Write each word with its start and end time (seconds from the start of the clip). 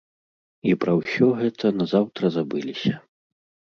І 0.69 0.73
пра 0.85 0.95
ўсё 1.01 1.29
гэта 1.41 1.65
назаўтра 1.81 2.33
забыліся. 2.39 2.93